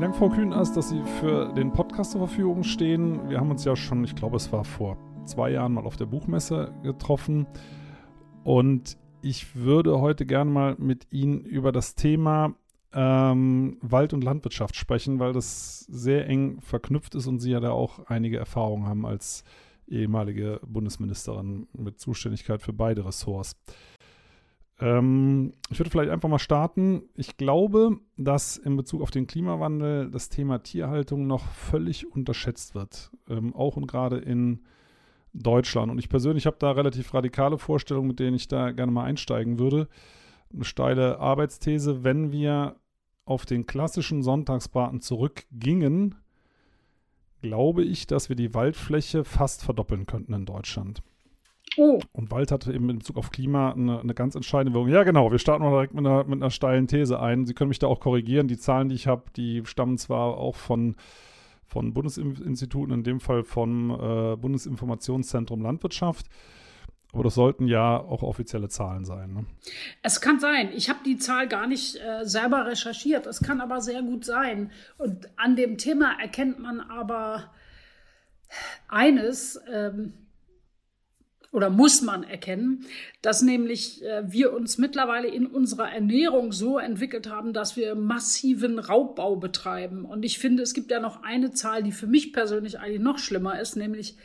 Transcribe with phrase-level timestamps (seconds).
[0.00, 3.28] Vielen Dank, Frau Kühnast, dass Sie für den Podcast zur Verfügung stehen.
[3.28, 4.96] Wir haben uns ja schon, ich glaube, es war vor
[5.26, 7.46] zwei Jahren mal auf der Buchmesse getroffen.
[8.42, 12.54] Und ich würde heute gerne mal mit Ihnen über das Thema
[12.94, 17.72] ähm, Wald- und Landwirtschaft sprechen, weil das sehr eng verknüpft ist und Sie ja da
[17.72, 19.44] auch einige Erfahrungen haben als
[19.86, 23.54] ehemalige Bundesministerin mit Zuständigkeit für beide Ressorts.
[24.80, 27.02] Ähm, ich würde vielleicht einfach mal starten.
[27.14, 33.10] Ich glaube, dass in Bezug auf den Klimawandel das Thema Tierhaltung noch völlig unterschätzt wird,
[33.28, 34.60] ähm, auch und gerade in
[35.32, 35.92] Deutschland.
[35.92, 39.58] Und ich persönlich habe da relativ radikale Vorstellungen, mit denen ich da gerne mal einsteigen
[39.58, 39.88] würde.
[40.52, 42.76] Eine steile Arbeitsthese, wenn wir
[43.24, 46.16] auf den klassischen Sonntagsbraten zurückgingen,
[47.42, 51.02] glaube ich, dass wir die Waldfläche fast verdoppeln könnten in Deutschland.
[51.80, 51.98] Oh.
[52.12, 54.92] Und Wald hat eben in Bezug auf Klima eine, eine ganz entscheidende Wirkung.
[54.92, 57.46] Ja, genau, wir starten mal direkt mit einer, mit einer steilen These ein.
[57.46, 58.48] Sie können mich da auch korrigieren.
[58.48, 60.96] Die Zahlen, die ich habe, die stammen zwar auch von,
[61.64, 66.26] von Bundesinstituten, in dem Fall vom äh, Bundesinformationszentrum Landwirtschaft.
[67.14, 69.32] Aber das sollten ja auch offizielle Zahlen sein.
[69.32, 69.46] Ne?
[70.02, 70.72] Es kann sein.
[70.74, 73.26] Ich habe die Zahl gar nicht äh, selber recherchiert.
[73.26, 74.70] Es kann aber sehr gut sein.
[74.98, 77.50] Und an dem Thema erkennt man aber
[78.86, 80.12] eines, ähm,
[81.52, 82.86] oder muss man erkennen,
[83.22, 88.78] dass nämlich äh, wir uns mittlerweile in unserer Ernährung so entwickelt haben, dass wir massiven
[88.78, 90.04] Raubbau betreiben.
[90.04, 93.18] Und ich finde, es gibt ja noch eine Zahl, die für mich persönlich eigentlich noch
[93.18, 94.16] schlimmer ist, nämlich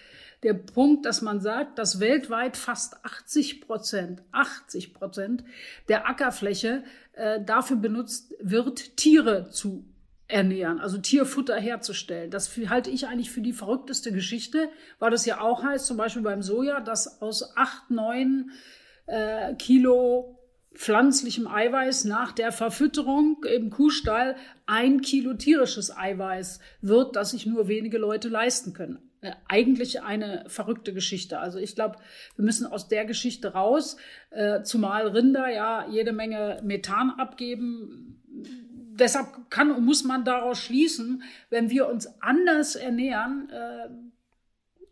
[0.44, 5.44] der Punkt, dass man sagt, dass weltweit fast 80 Prozent, 80 Prozent
[5.88, 9.86] der Ackerfläche äh, dafür benutzt wird, Tiere zu
[10.28, 12.32] ernähren, also Tierfutter herzustellen.
[12.32, 16.24] Das halte ich eigentlich für die verrückteste Geschichte, weil das ja auch heißt, zum Beispiel
[16.24, 18.52] beim Soja, dass aus acht, neun
[19.06, 20.40] äh, Kilo
[20.74, 24.36] pflanzlichem Eiweiß nach der Verfütterung im Kuhstall
[24.66, 29.00] ein Kilo tierisches Eiweiß wird, das sich nur wenige Leute leisten können.
[29.22, 31.40] Äh, eigentlich eine verrückte Geschichte.
[31.40, 31.98] Also ich glaube,
[32.36, 33.98] wir müssen aus der Geschichte raus,
[34.32, 38.22] äh, zumal Rinder ja jede Menge Methan abgeben
[39.00, 43.90] deshalb kann und muss man daraus schließen, wenn wir uns anders ernähren, äh,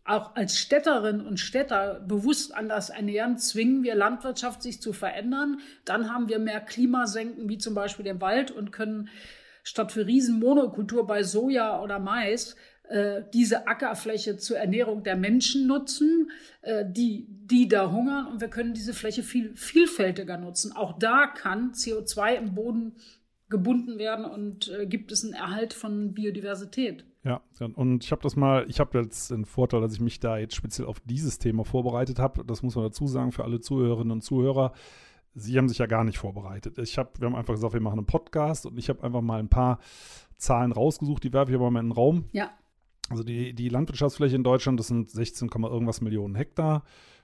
[0.05, 5.59] auch als Städterin und Städter bewusst anders ernähren, zwingen wir Landwirtschaft sich zu verändern.
[5.85, 9.09] Dann haben wir mehr Klimasenken, wie zum Beispiel den Wald und können
[9.63, 12.57] statt für Riesenmonokultur bei Soja oder Mais
[12.89, 16.31] äh, diese Ackerfläche zur Ernährung der Menschen nutzen,
[16.63, 20.75] äh, die, die da hungern und wir können diese Fläche viel vielfältiger nutzen.
[20.75, 22.95] Auch da kann CO2 im Boden
[23.53, 27.05] gebunden werden und äh, gibt es einen Erhalt von Biodiversität.
[27.23, 27.41] Ja,
[27.75, 30.55] und ich habe das mal, ich habe jetzt den Vorteil, dass ich mich da jetzt
[30.55, 32.43] speziell auf dieses Thema vorbereitet habe.
[32.43, 34.73] Das muss man dazu sagen für alle Zuhörerinnen und Zuhörer.
[35.35, 36.79] Sie haben sich ja gar nicht vorbereitet.
[36.79, 39.39] Ich hab, wir haben einfach gesagt, wir machen einen Podcast und ich habe einfach mal
[39.39, 39.79] ein paar
[40.35, 42.25] Zahlen rausgesucht, die werfe ich aber mal in den Raum.
[42.33, 42.49] Ja.
[43.09, 46.83] Also die, die Landwirtschaftsfläche in Deutschland, das sind 16, irgendwas Millionen Hektar.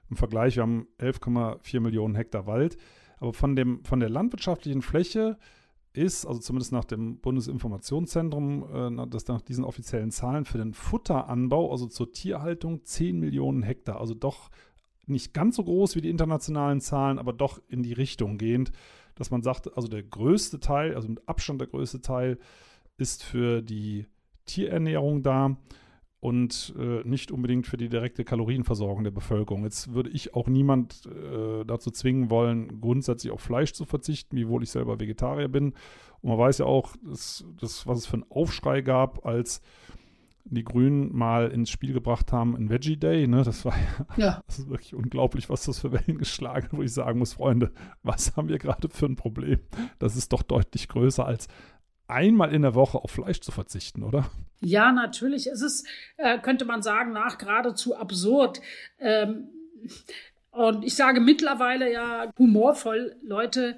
[0.09, 2.77] Im Vergleich, wir haben 11,4 Millionen Hektar Wald.
[3.17, 5.37] Aber von, dem, von der landwirtschaftlichen Fläche
[5.93, 11.71] ist, also zumindest nach dem Bundesinformationszentrum, äh, dass nach diesen offiziellen Zahlen für den Futteranbau,
[11.71, 13.99] also zur Tierhaltung, 10 Millionen Hektar.
[13.99, 14.49] Also doch
[15.07, 18.71] nicht ganz so groß wie die internationalen Zahlen, aber doch in die Richtung gehend,
[19.15, 22.37] dass man sagt, also der größte Teil, also mit Abstand der größte Teil,
[22.97, 24.05] ist für die
[24.45, 25.57] Tierernährung da
[26.19, 29.63] und äh, nicht unbedingt für die direkte Kalorienversorgung der Bevölkerung.
[29.63, 34.63] Jetzt würde ich auch niemand äh, dazu zwingen wollen, grundsätzlich auf Fleisch zu verzichten, wiewohl
[34.63, 35.73] ich selber Vegetarier bin.
[36.21, 39.61] Und man weiß ja auch, dass, dass, was es für einen Aufschrei gab, als
[40.51, 43.27] die Grünen mal ins Spiel gebracht haben, ein Veggie Day.
[43.27, 43.43] Ne?
[43.43, 43.75] Das war
[44.17, 44.41] ja.
[44.47, 47.71] das ist wirklich unglaublich, was das für Wellen geschlagen hat, wo ich sagen muss, Freunde,
[48.03, 49.59] was haben wir gerade für ein Problem?
[49.99, 51.47] Das ist doch deutlich größer als
[52.09, 54.29] einmal in der Woche auf Fleisch zu verzichten, oder?
[54.61, 55.47] Ja, natürlich.
[55.47, 55.87] Es ist,
[56.17, 58.61] äh, könnte man sagen, nach geradezu absurd.
[58.99, 59.49] Ähm,
[60.51, 63.77] und ich sage mittlerweile ja humorvoll, Leute,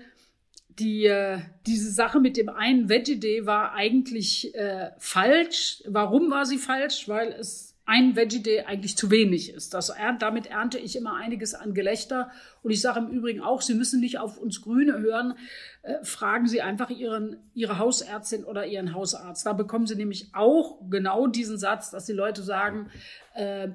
[0.79, 5.83] die, äh, diese Sache mit dem einen Veggie Day war eigentlich äh, falsch.
[5.85, 7.07] Warum war sie falsch?
[7.07, 9.73] Weil es ein Veggie Day eigentlich zu wenig ist.
[9.73, 12.31] Das, damit ernte ich immer einiges an Gelächter.
[12.63, 15.33] Und ich sage im Übrigen auch, Sie müssen nicht auf uns Grüne hören.
[15.81, 19.45] Äh, fragen Sie einfach Ihren, Ihre Hausärztin oder Ihren Hausarzt.
[19.45, 22.89] Da bekommen Sie nämlich auch genau diesen Satz, dass die Leute sagen,
[23.35, 23.67] äh,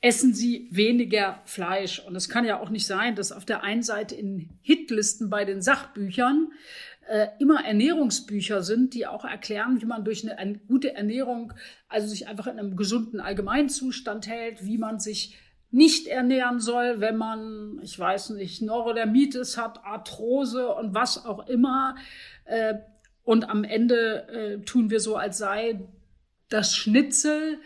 [0.00, 1.98] essen Sie weniger Fleisch.
[1.98, 5.44] Und es kann ja auch nicht sein, dass auf der einen Seite in Hitlisten bei
[5.44, 6.52] den Sachbüchern
[7.08, 11.52] äh, immer Ernährungsbücher sind, die auch erklären, wie man durch eine, eine gute Ernährung,
[11.88, 15.36] also sich einfach in einem gesunden Allgemeinzustand hält, wie man sich
[15.70, 21.96] nicht ernähren soll, wenn man, ich weiß nicht, Neurodermitis hat, Arthrose und was auch immer.
[22.44, 22.74] Äh,
[23.24, 25.80] Und am Ende äh, tun wir so, als sei
[26.48, 27.58] das Schnitzel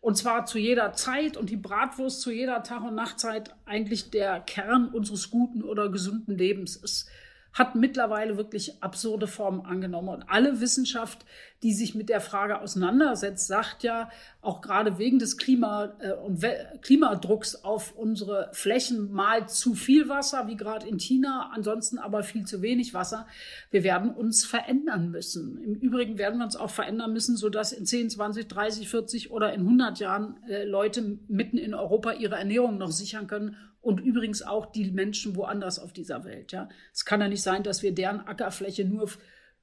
[0.00, 4.40] und zwar zu jeder Zeit und die Bratwurst zu jeder Tag- und Nachtzeit eigentlich der
[4.40, 7.08] Kern unseres guten oder gesunden Lebens ist
[7.54, 10.08] hat mittlerweile wirklich absurde Formen angenommen.
[10.08, 11.24] Und alle Wissenschaft,
[11.64, 14.10] die sich mit der Frage auseinandersetzt, sagt ja,
[14.42, 16.44] auch gerade wegen des Klima- äh, und
[16.82, 22.44] Klimadrucks auf unsere Flächen mal zu viel Wasser, wie gerade in China, ansonsten aber viel
[22.44, 23.26] zu wenig Wasser.
[23.70, 25.56] Wir werden uns verändern müssen.
[25.56, 29.54] Im Übrigen werden wir uns auch verändern müssen, sodass in 10, 20, 30, 40 oder
[29.54, 34.42] in 100 Jahren äh, Leute mitten in Europa ihre Ernährung noch sichern können und übrigens
[34.42, 36.52] auch die Menschen woanders auf dieser Welt.
[36.52, 39.08] Ja, es kann ja nicht sein, dass wir deren Ackerfläche nur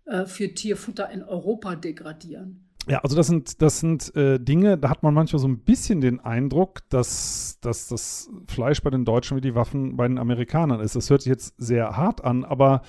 [0.05, 2.67] äh, für Tierfutter in Europa degradieren.
[2.87, 6.01] Ja, also das sind, das sind äh, Dinge, da hat man manchmal so ein bisschen
[6.01, 10.79] den Eindruck, dass, dass das Fleisch bei den Deutschen wie die Waffen bei den Amerikanern
[10.79, 10.95] ist.
[10.95, 12.81] Das hört sich jetzt sehr hart an, aber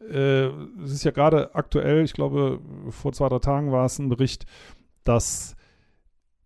[0.00, 0.48] äh,
[0.84, 2.60] es ist ja gerade aktuell, ich glaube,
[2.90, 4.44] vor zwei, drei Tagen war es ein Bericht,
[5.04, 5.56] dass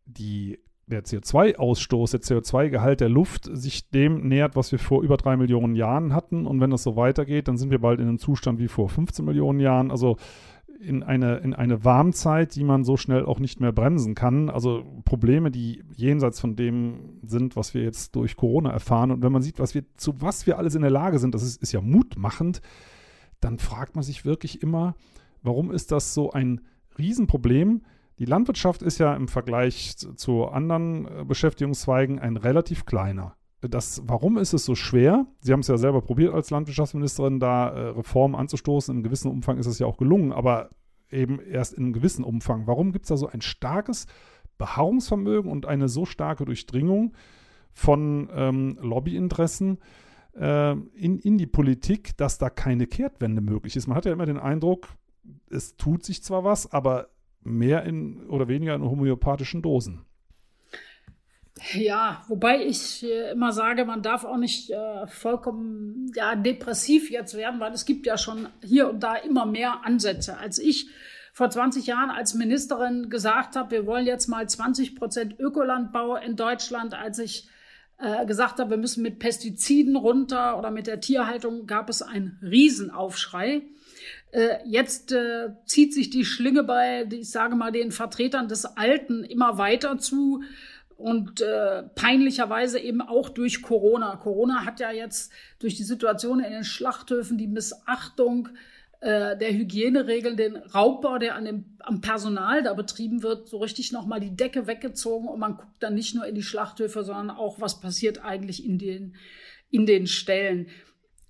[0.04, 5.36] die der CO2-Ausstoß, der CO2-Gehalt der Luft sich dem nähert, was wir vor über drei
[5.36, 6.46] Millionen Jahren hatten.
[6.46, 9.24] Und wenn das so weitergeht, dann sind wir bald in einem Zustand wie vor 15
[9.24, 9.90] Millionen Jahren.
[9.90, 10.16] Also
[10.78, 14.48] in eine, in eine Warmzeit, die man so schnell auch nicht mehr bremsen kann.
[14.48, 19.10] Also Probleme, die jenseits von dem sind, was wir jetzt durch Corona erfahren.
[19.10, 21.42] Und wenn man sieht, was wir, zu was wir alles in der Lage sind, das
[21.42, 22.60] ist, ist ja mutmachend,
[23.40, 24.94] dann fragt man sich wirklich immer,
[25.42, 26.60] warum ist das so ein
[26.96, 27.82] Riesenproblem?
[28.18, 33.36] Die Landwirtschaft ist ja im Vergleich zu anderen äh, Beschäftigungszweigen ein relativ kleiner.
[33.60, 35.26] Das, warum ist es so schwer?
[35.40, 38.94] Sie haben es ja selber probiert als Landwirtschaftsministerin, da äh, Reformen anzustoßen.
[38.94, 40.70] Einem gewissen Umfang ist es ja auch gelungen, aber
[41.10, 42.66] eben erst in einem gewissen Umfang.
[42.66, 44.06] Warum gibt es da so ein starkes
[44.58, 47.14] Beharrungsvermögen und eine so starke Durchdringung
[47.72, 49.78] von ähm, Lobbyinteressen
[50.34, 53.86] äh, in, in die Politik, dass da keine Kehrtwende möglich ist?
[53.86, 54.88] Man hat ja immer den Eindruck,
[55.50, 57.08] es tut sich zwar was, aber
[57.46, 60.04] mehr in oder weniger in homöopathischen Dosen.
[61.72, 67.60] Ja, wobei ich immer sage, man darf auch nicht äh, vollkommen ja, depressiv jetzt werden,
[67.60, 70.37] weil es gibt ja schon hier und da immer mehr Ansätze.
[70.37, 70.88] Als ich
[71.32, 76.37] vor 20 Jahren als Ministerin gesagt habe, wir wollen jetzt mal 20 Prozent Ökolandbau in
[76.37, 77.49] Deutschland, als ich
[77.99, 82.38] äh, gesagt habe, wir müssen mit Pestiziden runter oder mit der Tierhaltung, gab es einen
[82.42, 83.62] Riesenaufschrei.
[84.36, 89.24] Äh, jetzt äh, zieht sich die Schlinge bei, ich sage mal, den Vertretern des Alten
[89.24, 90.42] immer weiter zu
[90.98, 94.16] und äh, peinlicherweise eben auch durch Corona.
[94.16, 98.50] Corona hat ja jetzt durch die Situation in den Schlachthöfen die Missachtung
[99.00, 103.90] äh, der Hygieneregeln, den Raubbau, der an dem, am Personal da betrieben wird, so richtig
[103.90, 107.58] nochmal die Decke weggezogen und man guckt dann nicht nur in die Schlachthöfe, sondern auch,
[107.58, 109.16] was passiert eigentlich in den,
[109.70, 110.68] in den Stellen.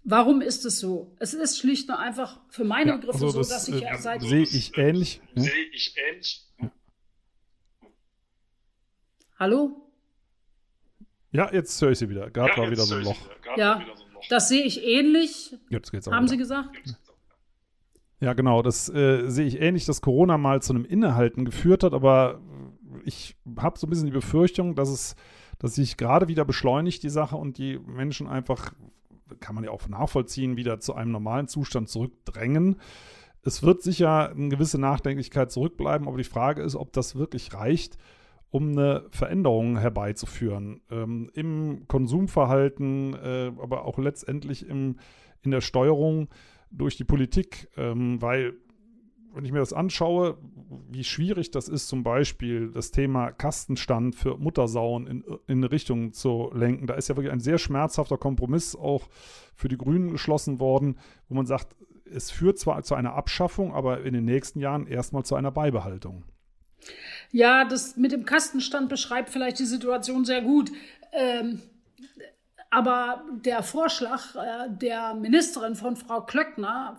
[0.09, 1.17] Warum ist es so?
[1.19, 3.99] Es ist schlicht und einfach für meine ja, Begriffe also so, dass ich ja äh,
[3.99, 4.23] seit.
[4.23, 5.21] Sehe ich ähnlich.
[5.35, 5.43] Ja?
[5.43, 6.47] Sehe ich ähnlich.
[6.61, 6.71] Ja.
[9.41, 9.91] Hallo?
[11.33, 12.31] Ja, jetzt höre ich Sie wieder.
[12.31, 13.17] Gab war wieder so ein Loch.
[13.57, 14.23] Ja, so ein Loch.
[14.31, 15.57] das sehe ich ähnlich.
[15.71, 16.31] Jetzt geht's auch Haben wieder.
[16.31, 16.77] Sie gesagt?
[18.21, 18.63] Ja, genau.
[18.63, 22.41] Das äh, sehe ich ähnlich, dass Corona mal zu einem Innehalten geführt hat, aber
[23.05, 25.17] ich habe so ein bisschen die Befürchtung, dass es,
[25.59, 28.73] dass sich gerade wieder beschleunigt die Sache und die Menschen einfach
[29.41, 32.77] kann man ja auch nachvollziehen, wieder zu einem normalen Zustand zurückdrängen.
[33.43, 37.97] Es wird sicher eine gewisse Nachdenklichkeit zurückbleiben, aber die Frage ist, ob das wirklich reicht,
[38.51, 40.81] um eine Veränderung herbeizuführen.
[40.91, 44.99] Ähm, Im Konsumverhalten, äh, aber auch letztendlich im,
[45.43, 46.29] in der Steuerung
[46.71, 48.55] durch die Politik, ähm, weil
[49.37, 50.39] wenn ich mir das anschaue,
[50.89, 56.15] wie schwierig das ist, zum Beispiel das Thema Kastenstand für Muttersauen in, in eine Richtung
[56.15, 59.09] zu lenken, da ist ja wirklich ein sehr schmerzhafter Kompromiss auch
[59.55, 61.77] für die Grünen geschlossen worden, wo man sagt,
[62.11, 66.25] es führt zwar zu einer Abschaffung, aber in den nächsten Jahren erstmal zu einer Beibehaltung.
[67.31, 70.73] Ja, das mit dem Kastenstand beschreibt vielleicht die Situation sehr gut.
[71.13, 71.61] Ähm,
[72.71, 76.99] aber der Vorschlag äh, der Ministerin von Frau Klöckner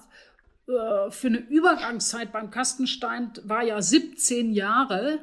[0.68, 5.20] äh, für eine Übergangszeit beim Kastenstein war ja 17 Jahre.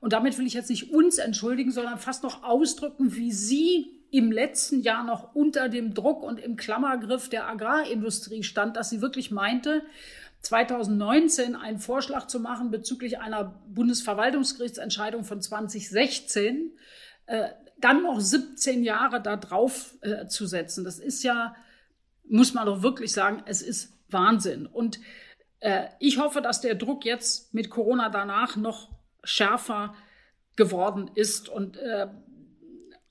[0.00, 4.30] Und damit will ich jetzt nicht uns entschuldigen, sondern fast noch ausdrücken, wie sie im
[4.30, 9.30] letzten Jahr noch unter dem Druck und im Klammergriff der Agrarindustrie stand, dass sie wirklich
[9.30, 9.82] meinte,
[10.42, 16.70] 2019 einen Vorschlag zu machen bezüglich einer Bundesverwaltungsgerichtsentscheidung von 2016,
[17.26, 17.48] äh,
[17.78, 20.84] dann noch 17 Jahre da drauf äh, zu setzen.
[20.84, 21.56] Das ist ja,
[22.28, 24.66] muss man doch wirklich sagen, es ist Wahnsinn.
[24.66, 24.98] Und
[25.60, 28.90] äh, ich hoffe, dass der Druck jetzt mit Corona danach noch
[29.22, 29.94] schärfer
[30.56, 31.48] geworden ist.
[31.50, 32.08] Und äh,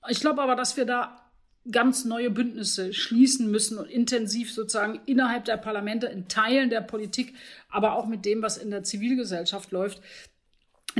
[0.08, 1.22] ich glaube aber, dass wir da
[1.70, 7.34] ganz neue Bündnisse schließen müssen und intensiv sozusagen innerhalb der Parlamente, in Teilen der Politik,
[7.68, 10.00] aber auch mit dem, was in der Zivilgesellschaft läuft,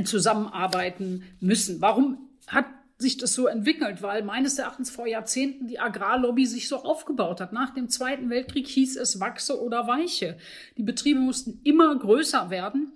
[0.03, 1.81] zusammenarbeiten müssen.
[1.81, 2.65] Warum hat
[2.97, 7.53] sich das so entwickelt, weil meines Erachtens vor Jahrzehnten die Agrarlobby sich so aufgebaut hat.
[7.53, 10.37] Nach dem Zweiten Weltkrieg hieß es wachse oder weiche.
[10.77, 12.91] Die Betriebe mussten immer größer werden.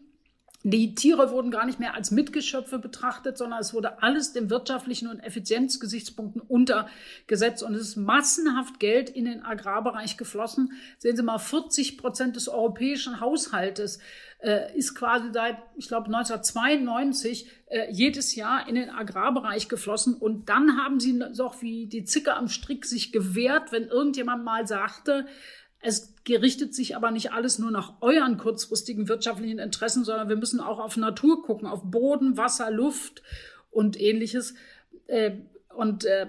[0.63, 5.07] Die Tiere wurden gar nicht mehr als Mitgeschöpfe betrachtet, sondern es wurde alles den wirtschaftlichen
[5.07, 10.73] und Effizienzgesichtspunkten untergesetzt und es ist massenhaft Geld in den Agrarbereich geflossen.
[10.99, 13.99] Sehen Sie mal, 40 Prozent des europäischen Haushaltes
[14.41, 20.15] äh, ist quasi seit, ich glaube, 1992 äh, jedes Jahr in den Agrarbereich geflossen.
[20.15, 24.67] Und dann haben sie noch wie die Zicke am Strick sich gewehrt, wenn irgendjemand mal
[24.67, 25.25] sagte,
[25.81, 30.59] es gerichtet sich aber nicht alles nur nach euren kurzfristigen wirtschaftlichen Interessen, sondern wir müssen
[30.59, 33.23] auch auf Natur gucken, auf Boden, Wasser, Luft
[33.71, 34.53] und ähnliches.
[35.07, 35.31] Äh,
[35.75, 36.27] und äh,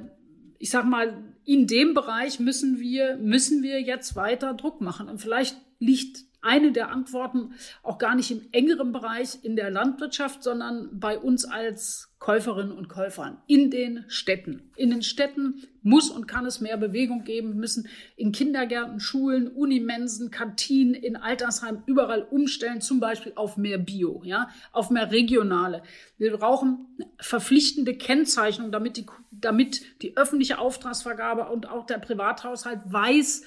[0.59, 5.09] ich sag mal, in dem Bereich müssen wir, müssen wir jetzt weiter Druck machen.
[5.09, 10.43] Und vielleicht liegt eine der Antworten auch gar nicht im engeren Bereich in der Landwirtschaft,
[10.43, 14.71] sondern bei uns als Käuferinnen und Käufern in den Städten.
[14.77, 20.31] In den Städten muss und kann es mehr Bewegung geben, müssen in Kindergärten, Schulen, Unimensen,
[20.31, 25.83] Kantinen, in Altersheimen überall umstellen, zum Beispiel auf mehr Bio, ja, auf mehr regionale.
[26.17, 26.87] Wir brauchen
[27.19, 33.43] verpflichtende Kennzeichnung, damit die, damit die öffentliche Auftragsvergabe und auch der Privathaushalt weiß,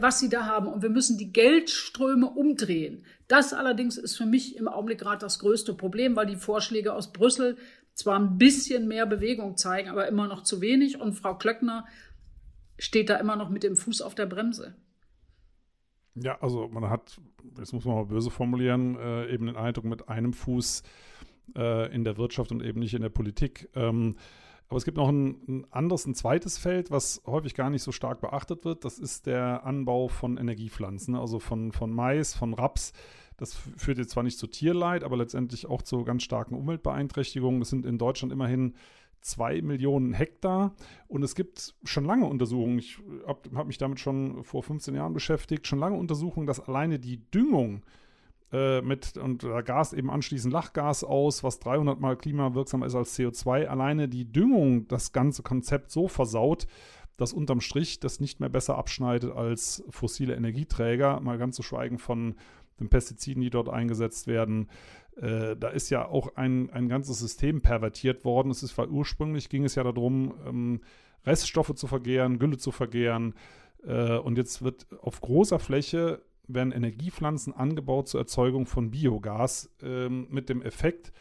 [0.00, 0.66] was sie da haben.
[0.66, 3.04] Und wir müssen die Geldströme umdrehen.
[3.28, 7.12] Das allerdings ist für mich im Augenblick gerade das größte Problem, weil die Vorschläge aus
[7.12, 7.56] Brüssel
[7.94, 11.00] zwar ein bisschen mehr Bewegung zeigen, aber immer noch zu wenig.
[11.00, 11.86] Und Frau Klöckner
[12.78, 14.74] steht da immer noch mit dem Fuß auf der Bremse.
[16.14, 17.20] Ja, also man hat,
[17.58, 20.82] jetzt muss man mal böse formulieren, äh, eben den Eindruck mit einem Fuß
[21.56, 23.68] äh, in der Wirtschaft und eben nicht in der Politik.
[23.74, 24.16] Ähm,
[24.74, 27.92] aber es gibt noch ein, ein, anderes, ein zweites Feld, was häufig gar nicht so
[27.92, 28.84] stark beachtet wird.
[28.84, 32.92] Das ist der Anbau von Energiepflanzen, also von, von Mais, von Raps.
[33.36, 37.62] Das führt jetzt zwar nicht zu Tierleid, aber letztendlich auch zu ganz starken Umweltbeeinträchtigungen.
[37.62, 38.74] Es sind in Deutschland immerhin
[39.20, 40.74] zwei Millionen Hektar.
[41.06, 45.14] Und es gibt schon lange Untersuchungen, ich habe hab mich damit schon vor 15 Jahren
[45.14, 47.84] beschäftigt, schon lange Untersuchungen, dass alleine die Düngung
[48.54, 53.18] äh, mit, und da Gas eben anschließend Lachgas aus, was 300 mal klimawirksamer ist als
[53.18, 53.66] CO2.
[53.66, 56.68] Alleine die Düngung das ganze Konzept so versaut,
[57.16, 61.98] dass unterm Strich das nicht mehr besser abschneidet als fossile Energieträger, mal ganz zu schweigen
[61.98, 62.36] von
[62.78, 64.68] den Pestiziden, die dort eingesetzt werden.
[65.16, 68.52] Äh, da ist ja auch ein, ein ganzes System pervertiert worden.
[68.52, 70.80] Es ist, weil ursprünglich ging es ja darum, ähm,
[71.26, 73.34] Reststoffe zu vergehren, Gülle zu vergehren.
[73.84, 80.26] Äh, und jetzt wird auf großer Fläche werden Energiepflanzen angebaut zur Erzeugung von Biogas ähm,
[80.30, 81.12] mit dem Effekt,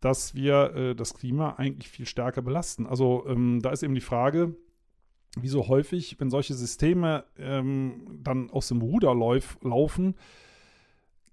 [0.00, 2.86] dass wir äh, das Klima eigentlich viel stärker belasten.
[2.86, 4.56] Also ähm, da ist eben die Frage,
[5.38, 10.14] wie so häufig, wenn solche Systeme ähm, dann aus dem Ruder lauf, laufen,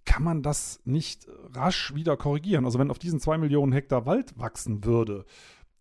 [0.06, 2.66] kann man das nicht rasch wieder korrigieren.
[2.66, 5.26] Also wenn auf diesen zwei Millionen Hektar Wald wachsen würde,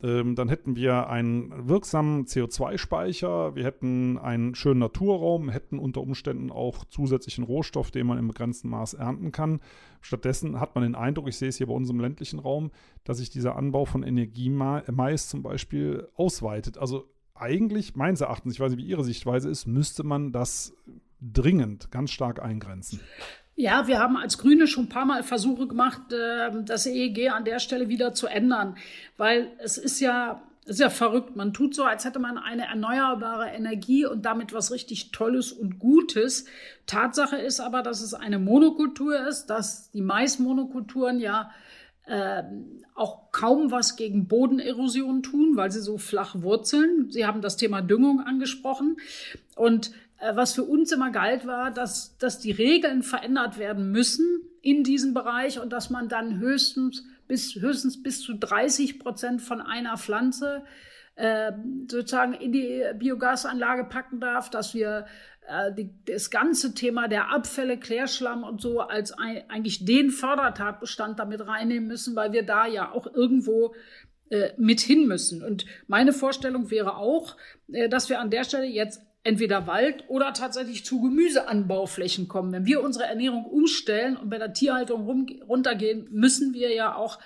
[0.02, 6.50] ähm, dann hätten wir einen wirksamen CO2-Speicher, wir hätten einen schönen Naturraum, hätten unter Umständen
[6.50, 9.60] auch zusätzlichen Rohstoff, den man im begrenzten Maß ernten kann.
[10.00, 12.72] Stattdessen hat man den Eindruck, ich sehe es hier bei uns im ländlichen Raum,
[13.04, 16.78] dass sich dieser Anbau von Energiemais zum Beispiel ausweitet.
[16.78, 20.74] Also eigentlich, meines Erachtens, ich weiß nicht, wie Ihre Sichtweise ist, müsste man das
[21.20, 23.00] dringend ganz stark eingrenzen.
[23.54, 27.44] Ja, wir haben als Grüne schon ein paar Mal Versuche gemacht, ähm, das EEG an
[27.44, 28.76] der Stelle wieder zu ändern,
[29.16, 31.34] weil es ist ja ist ja verrückt.
[31.34, 35.80] Man tut so, als hätte man eine erneuerbare Energie und damit was richtig Tolles und
[35.80, 36.44] Gutes.
[36.86, 41.50] Tatsache ist aber, dass es eine Monokultur ist, dass die Maismonokulturen ja
[42.06, 42.44] äh,
[42.94, 47.10] auch kaum was gegen Bodenerosion tun, weil sie so flach wurzeln.
[47.10, 48.98] Sie haben das Thema Düngung angesprochen.
[49.56, 49.90] Und
[50.34, 54.24] was für uns immer galt war, dass, dass die Regeln verändert werden müssen
[54.60, 59.60] in diesem Bereich und dass man dann höchstens bis, höchstens bis zu 30 Prozent von
[59.60, 60.64] einer Pflanze
[61.16, 61.52] äh,
[61.90, 65.06] sozusagen in die Biogasanlage packen darf, dass wir
[65.48, 71.18] äh, die, das ganze Thema der Abfälle, Klärschlamm und so als ein, eigentlich den Fördertatbestand
[71.18, 73.74] damit reinnehmen müssen, weil wir da ja auch irgendwo
[74.32, 75.42] äh, mit hin müssen.
[75.42, 77.36] Und meine Vorstellung wäre auch,
[77.70, 82.50] äh, dass wir an der Stelle jetzt entweder Wald oder tatsächlich zu Gemüseanbauflächen kommen.
[82.50, 85.06] Wenn wir unsere Ernährung umstellen und bei der Tierhaltung
[85.46, 87.18] runtergehen, müssen wir ja auch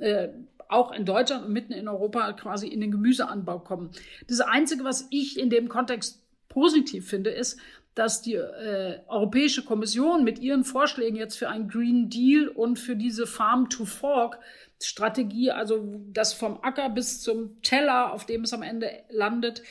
[0.00, 0.28] äh,
[0.66, 3.90] auch in Deutschland und mitten in Europa quasi in den Gemüseanbau kommen.
[4.26, 7.60] Das Einzige, was ich in dem Kontext positiv finde, ist,
[7.94, 12.96] dass die äh, Europäische Kommission mit ihren Vorschlägen jetzt für einen Green Deal und für
[12.96, 14.40] diese Farm to Fork
[14.84, 19.62] Strategie, also das vom Acker bis zum Teller, auf dem es am Ende landet,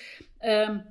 [0.42, 0.84] ähm,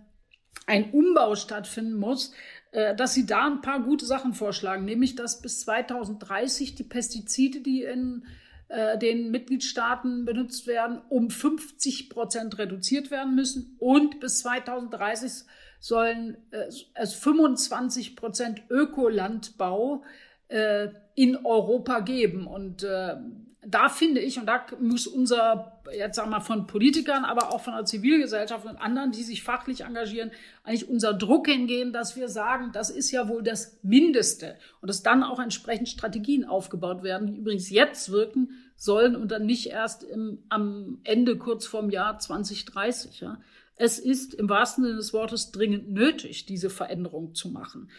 [0.67, 2.33] ein Umbau stattfinden muss,
[2.73, 7.61] äh, dass sie da ein paar gute Sachen vorschlagen, nämlich dass bis 2030 die Pestizide,
[7.61, 8.25] die in
[8.69, 15.45] äh, den Mitgliedstaaten benutzt werden, um 50 Prozent reduziert werden müssen und bis 2030
[15.83, 20.05] sollen äh, es 25 Prozent Ökolandbau
[20.49, 22.47] äh, in Europa geben.
[22.47, 23.17] Und äh,
[23.65, 27.61] da finde ich, und da muss unser, jetzt sagen wir mal von Politikern, aber auch
[27.61, 30.33] von der Zivilgesellschaft und anderen, die sich fachlich engagieren,
[30.65, 34.57] eigentlich unser Druck hingehen, dass wir sagen, das ist ja wohl das Mindeste.
[34.81, 39.47] Und dass dann auch entsprechend Strategien aufgebaut werden, die übrigens jetzt wirken sollen und dann
[39.47, 43.21] nicht erst im, am Ende kurz vorm Jahr 2030.
[43.21, 43.39] Ja.
[43.77, 47.91] Es ist im wahrsten Sinne des Wortes dringend nötig, diese Veränderung zu machen.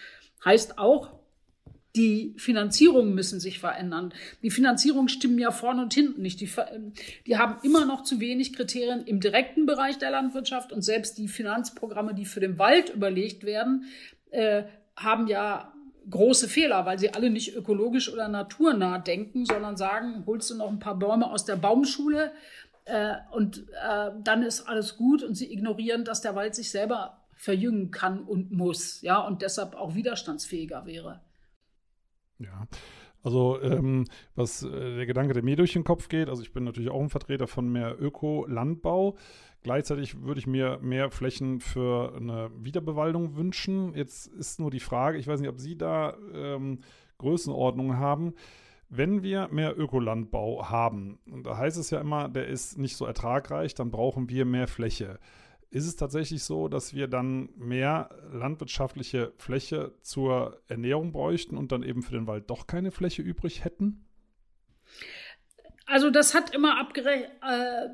[0.44, 1.23] Heißt auch,
[1.96, 4.14] die Finanzierungen müssen sich verändern.
[4.42, 6.42] Die Finanzierungen stimmen ja vorne und hinten nicht.
[6.42, 6.50] Die,
[7.28, 11.28] die, haben immer noch zu wenig Kriterien im direkten Bereich der Landwirtschaft und selbst die
[11.28, 13.86] Finanzprogramme, die für den Wald überlegt werden,
[14.32, 14.64] äh,
[14.96, 15.72] haben ja
[16.10, 20.70] große Fehler, weil sie alle nicht ökologisch oder naturnah denken, sondern sagen, holst du noch
[20.70, 22.32] ein paar Bäume aus der Baumschule
[22.86, 27.22] äh, und äh, dann ist alles gut und sie ignorieren, dass der Wald sich selber
[27.36, 31.22] verjüngen kann und muss, ja, und deshalb auch widerstandsfähiger wäre.
[32.44, 32.68] Ja.
[33.24, 36.66] Also ähm, was äh, der Gedanke, der mir durch den Kopf geht, also ich bin
[36.66, 39.16] natürlich auch ein Vertreter von mehr Öko-Landbau.
[39.64, 43.94] Gleichzeitig würde ich mir mehr Flächen für eine Wiederbewaldung wünschen.
[43.96, 46.80] Jetzt ist nur die Frage, ich weiß nicht, ob Sie da ähm,
[47.18, 48.34] Größenordnungen haben.
[48.90, 53.06] Wenn wir mehr Ökolandbau haben, und da heißt es ja immer, der ist nicht so
[53.06, 55.18] ertragreich, dann brauchen wir mehr Fläche.
[55.74, 61.82] Ist es tatsächlich so, dass wir dann mehr landwirtschaftliche Fläche zur Ernährung bräuchten und dann
[61.82, 64.06] eben für den Wald doch keine Fläche übrig hätten?
[65.88, 67.32] Also das hat immer abgerechnet.
[67.42, 67.90] Äh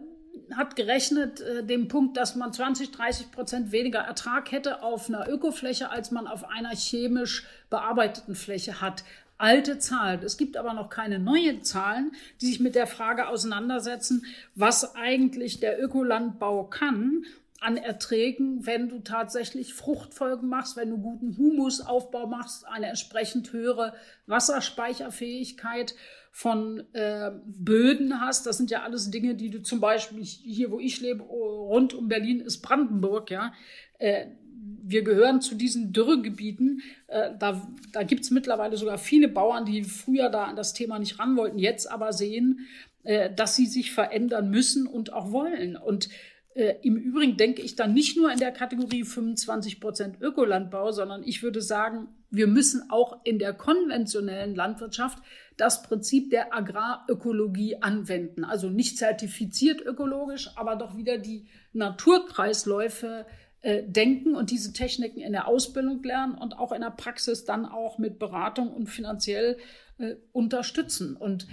[0.55, 5.27] hat gerechnet äh, dem Punkt, dass man 20, 30 Prozent weniger Ertrag hätte auf einer
[5.27, 9.03] Ökofläche, als man auf einer chemisch bearbeiteten Fläche hat.
[9.37, 10.21] Alte Zahlen.
[10.23, 12.11] Es gibt aber noch keine neuen Zahlen,
[12.41, 17.25] die sich mit der Frage auseinandersetzen, was eigentlich der Ökolandbau kann
[17.61, 23.93] an Erträgen, wenn du tatsächlich Fruchtfolgen machst, wenn du guten Humusaufbau machst, eine entsprechend höhere
[24.27, 25.95] Wasserspeicherfähigkeit
[26.31, 28.45] von äh, Böden hast.
[28.45, 32.07] Das sind ja alles Dinge, die du zum Beispiel hier, wo ich lebe, rund um
[32.07, 33.53] Berlin ist Brandenburg, ja.
[33.97, 34.27] Äh,
[34.61, 36.81] wir gehören zu diesen Dürregebieten.
[37.07, 40.99] Äh, da da gibt es mittlerweile sogar viele Bauern, die früher da an das Thema
[40.99, 42.67] nicht ran wollten, jetzt aber sehen,
[43.03, 45.75] äh, dass sie sich verändern müssen und auch wollen.
[45.75, 46.09] Und
[46.55, 51.23] äh, Im Übrigen denke ich dann nicht nur in der Kategorie 25 Prozent Ökolandbau, sondern
[51.23, 55.19] ich würde sagen, wir müssen auch in der konventionellen Landwirtschaft
[55.57, 58.43] das Prinzip der Agrarökologie anwenden.
[58.43, 63.25] Also nicht zertifiziert ökologisch, aber doch wieder die Naturkreisläufe
[63.61, 67.65] äh, denken und diese Techniken in der Ausbildung lernen und auch in der Praxis dann
[67.65, 69.57] auch mit Beratung und finanziell
[69.97, 71.15] äh, unterstützen.
[71.15, 71.47] Und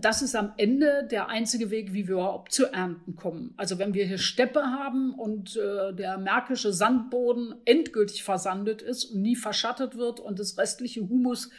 [0.00, 3.54] das ist am Ende der einzige Weg, wie wir überhaupt zu Ernten kommen.
[3.56, 9.22] Also wenn wir hier Steppe haben und äh, der märkische Sandboden endgültig versandet ist und
[9.22, 11.50] nie verschattet wird und das restliche Humus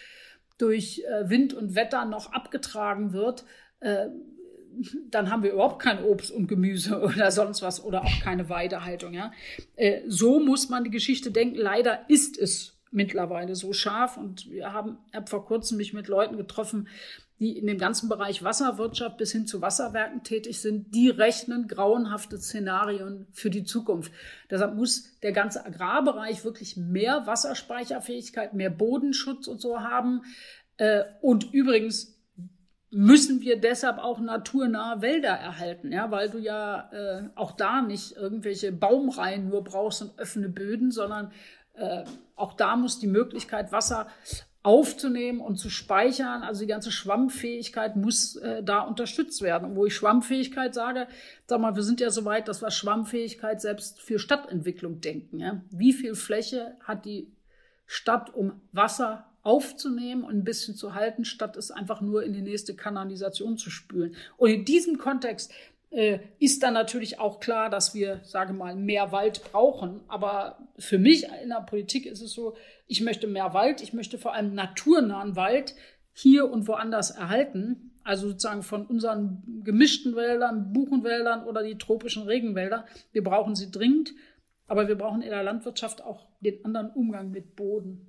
[0.57, 3.45] durch äh, Wind und Wetter noch abgetragen wird,
[3.79, 4.07] äh,
[5.09, 9.13] dann haben wir überhaupt kein Obst und Gemüse oder sonst was oder auch keine Weidehaltung.
[9.13, 9.31] Ja?
[9.75, 11.55] Äh, so muss man die Geschichte denken.
[11.55, 16.37] Leider ist es mittlerweile so scharf und wir haben, habe vor kurzem mich mit Leuten
[16.37, 16.87] getroffen,
[17.39, 22.37] die in dem ganzen Bereich Wasserwirtschaft bis hin zu Wasserwerken tätig sind, die rechnen grauenhafte
[22.37, 24.11] Szenarien für die Zukunft.
[24.49, 30.23] Deshalb muss der ganze Agrarbereich wirklich mehr Wasserspeicherfähigkeit, mehr Bodenschutz und so haben.
[30.77, 32.19] Äh, und übrigens
[32.91, 38.17] müssen wir deshalb auch naturnahe Wälder erhalten, ja, weil du ja äh, auch da nicht
[38.17, 41.31] irgendwelche Baumreihen nur brauchst und offene Böden, sondern
[41.73, 42.03] äh,
[42.35, 44.07] auch da muss die Möglichkeit, Wasser
[44.61, 46.43] aufzunehmen und zu speichern.
[46.43, 49.69] Also die ganze Schwammfähigkeit muss äh, da unterstützt werden.
[49.69, 51.07] Und wo ich Schwammfähigkeit sage,
[51.47, 55.39] sag mal, wir sind ja so weit, dass wir Schwammfähigkeit selbst für Stadtentwicklung denken.
[55.39, 55.61] Ja?
[55.69, 57.31] Wie viel Fläche hat die
[57.85, 62.41] Stadt, um Wasser aufzunehmen und ein bisschen zu halten, statt es einfach nur in die
[62.41, 64.15] nächste Kanalisation zu spülen.
[64.37, 65.53] Und in diesem Kontext
[65.91, 70.01] äh, ist dann natürlich auch klar, dass wir, sage mal, mehr Wald brauchen.
[70.07, 72.55] Aber für mich in der Politik ist es so,
[72.87, 75.75] ich möchte mehr Wald, ich möchte vor allem naturnahen Wald
[76.13, 77.91] hier und woanders erhalten.
[78.03, 82.85] Also sozusagen von unseren gemischten Wäldern, Buchenwäldern oder die tropischen Regenwälder.
[83.11, 84.13] Wir brauchen sie dringend,
[84.67, 88.07] aber wir brauchen in der Landwirtschaft auch den anderen Umgang mit Boden.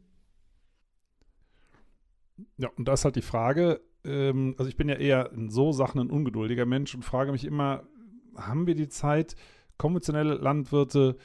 [2.57, 5.73] Ja, und da ist halt die Frage, ähm, also ich bin ja eher in so
[5.73, 7.85] Sachen ein ungeduldiger Mensch und frage mich immer,
[8.37, 9.37] haben wir die Zeit,
[9.77, 11.17] konventionelle Landwirte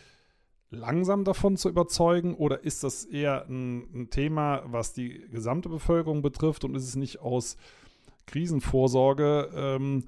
[0.70, 6.22] langsam davon zu überzeugen oder ist das eher ein, ein, Thema, was die gesamte Bevölkerung
[6.22, 7.58] betrifft und ist es nicht aus
[8.26, 10.06] Krisenvorsorge ähm,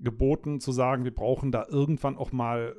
[0.00, 2.74] geboten zu sagen, wir brauchen da irgendwann auch mal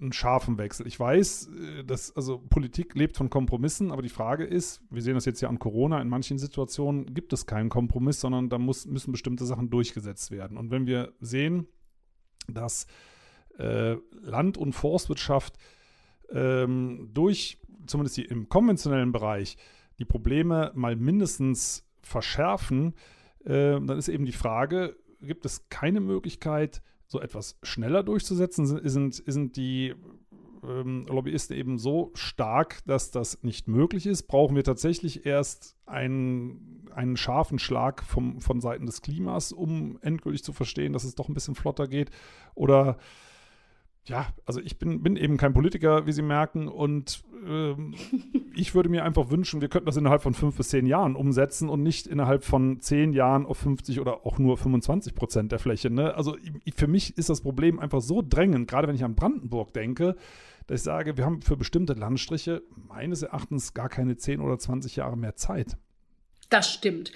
[0.00, 0.86] einen scharfen Wechsel.
[0.86, 5.14] Ich weiß, äh, dass also Politik lebt von Kompromissen, aber die Frage ist, wir sehen
[5.14, 8.86] das jetzt ja an Corona, in manchen Situationen gibt es keinen Kompromiss, sondern da muss,
[8.86, 10.56] müssen bestimmte Sachen durchgesetzt werden.
[10.56, 11.66] Und wenn wir sehen,
[12.48, 12.86] dass
[13.58, 15.56] äh, Land- und Forstwirtschaft
[16.30, 19.56] ähm, durch, zumindest die, im konventionellen Bereich,
[19.98, 22.94] die Probleme mal mindestens verschärfen,
[23.44, 28.66] äh, dann ist eben die Frage, gibt es keine Möglichkeit, so etwas schneller durchzusetzen?
[28.66, 29.94] Sind, sind die
[30.62, 34.24] ähm, Lobbyisten eben so stark, dass das nicht möglich ist?
[34.24, 40.42] Brauchen wir tatsächlich erst einen, einen scharfen Schlag vom, von Seiten des Klimas, um endgültig
[40.42, 42.10] zu verstehen, dass es doch ein bisschen flotter geht?
[42.54, 42.98] Oder
[44.06, 47.94] ja, also ich bin, bin eben kein Politiker, wie Sie merken, und ähm,
[48.54, 51.68] ich würde mir einfach wünschen, wir könnten das innerhalb von fünf bis zehn Jahren umsetzen
[51.68, 55.90] und nicht innerhalb von zehn Jahren auf 50 oder auch nur 25 Prozent der Fläche.
[55.90, 56.14] Ne?
[56.14, 59.72] Also ich, für mich ist das Problem einfach so drängend, gerade wenn ich an Brandenburg
[59.72, 60.16] denke,
[60.66, 64.96] dass ich sage, wir haben für bestimmte Landstriche meines Erachtens gar keine 10 oder 20
[64.96, 65.76] Jahre mehr Zeit.
[66.50, 67.10] Das stimmt.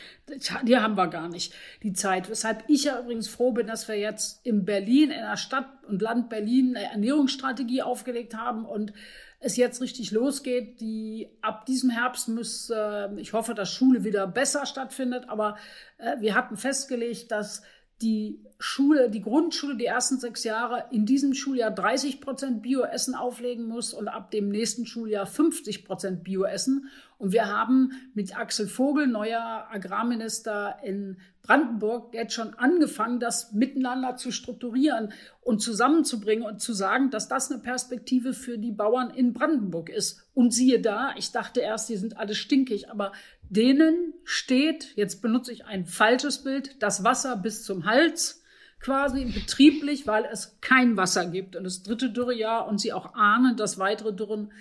[0.65, 2.29] Die haben wir gar nicht, die Zeit.
[2.31, 6.03] Weshalb ich ja übrigens froh bin, dass wir jetzt in Berlin, in der Stadt und
[6.03, 8.93] Land Berlin, eine Ernährungsstrategie aufgelegt haben und
[9.41, 10.81] es jetzt richtig losgeht.
[10.81, 15.57] Die ab diesem Herbst muss, äh, ich hoffe, dass Schule wieder besser stattfindet, aber
[15.99, 17.63] äh, wir hatten festgelegt, dass
[18.03, 23.67] die Schule, die Grundschule, die ersten sechs Jahre in diesem Schuljahr 30 Prozent Bioessen auflegen
[23.67, 26.89] muss und ab dem nächsten Schuljahr 50 Prozent Bioessen.
[27.19, 34.17] Und wir haben mit Axel Vogel, neuer Agrarminister in Brandenburg, jetzt schon angefangen, das miteinander
[34.17, 39.33] zu strukturieren und zusammenzubringen und zu sagen, dass das eine Perspektive für die Bauern in
[39.33, 40.29] Brandenburg ist.
[40.33, 45.53] Und siehe da, ich dachte erst, die sind alle stinkig, aber denen steht, jetzt benutze
[45.53, 48.45] ich ein falsches Bild, das Wasser bis zum Hals
[48.79, 53.57] quasi betrieblich, weil es kein Wasser gibt und das dritte Dürrejahr und sie auch ahnen,
[53.57, 54.53] dass weitere Dürren